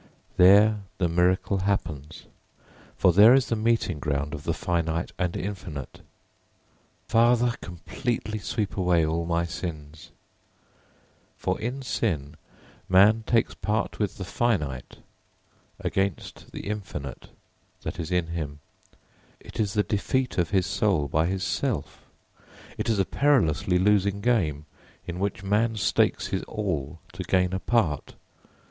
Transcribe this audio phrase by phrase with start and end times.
[0.37, 2.25] There the miracle happens,
[2.97, 6.01] for there is the meeting ground of the finite and infinite.
[7.07, 10.09] Father, completely sweep away all my sins!
[11.37, 12.37] [Footnote: Vishvānidēva savitar duratāni parāsuva.] For in sin
[12.89, 14.97] man takes part with the finite
[15.79, 17.29] against the infinite
[17.83, 18.59] that is in him.
[19.39, 22.03] It is the defeat of his soul by his self.
[22.75, 24.65] It is a perilously losing game,
[25.05, 28.15] in which man stakes his all to gain a part.